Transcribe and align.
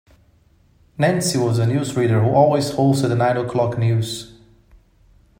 Nancy 0.97 1.37
was 1.37 1.57
the 1.59 1.65
newsreader 1.65 2.23
who 2.23 2.31
always 2.31 2.71
hosted 2.71 3.09
the 3.09 3.15
nine 3.15 3.37
o'clock 3.37 3.77
news 3.77 4.33